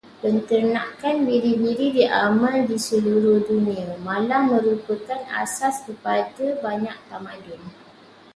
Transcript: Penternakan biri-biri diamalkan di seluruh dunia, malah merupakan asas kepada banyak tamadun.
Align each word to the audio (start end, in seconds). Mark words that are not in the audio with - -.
Penternakan 0.25 1.17
biri-biri 1.29 1.87
diamalkan 1.97 2.61
di 2.65 2.73
seluruh 2.87 3.39
dunia, 3.49 3.85
malah 4.07 4.41
merupakan 4.51 5.21
asas 5.43 5.75
kepada 5.87 6.47
banyak 6.63 6.97
tamadun. 7.07 7.61